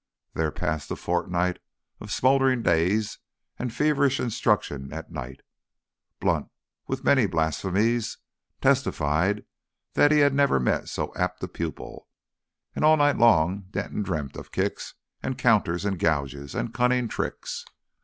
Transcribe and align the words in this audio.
There 0.33 0.51
passed 0.51 0.89
a 0.89 0.95
fortnight 0.95 1.59
of 1.99 2.11
smouldering 2.11 2.63
days 2.63 3.19
and 3.59 3.71
feverish 3.71 4.19
instruction 4.19 4.91
at 4.91 5.11
night; 5.11 5.41
Blunt, 6.19 6.49
with 6.87 7.03
many 7.03 7.27
blasphemies, 7.27 8.17
testified 8.61 9.45
that 9.93 10.11
never 10.33 10.55
had 10.55 10.61
he 10.61 10.65
met 10.65 10.89
so 10.89 11.13
apt 11.15 11.43
a 11.43 11.47
pupil; 11.47 12.07
and 12.75 12.83
all 12.83 12.97
night 12.97 13.19
long 13.19 13.67
Denton 13.69 14.01
dreamt 14.01 14.35
of 14.37 14.51
kicks 14.51 14.95
and 15.21 15.37
counters 15.37 15.85
and 15.85 15.99
gouges 15.99 16.55
and 16.55 16.73
cunning 16.73 17.07
tricks. 17.07 17.63